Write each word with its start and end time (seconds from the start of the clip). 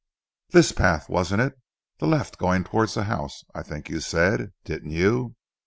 "This 0.49 0.71
path, 0.71 1.09
wasn't 1.09 1.43
it? 1.43 1.59
The 1.99 2.07
left 2.07 2.39
going 2.39 2.63
towards 2.63 2.95
the 2.95 3.03
house, 3.03 3.43
I 3.53 3.61
think 3.61 3.87
you 3.87 3.99
said, 3.99 4.51
didn't 4.63 4.89
you?" 4.93 5.35